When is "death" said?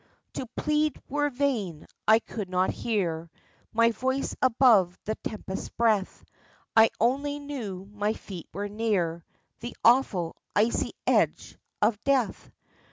12.03-12.49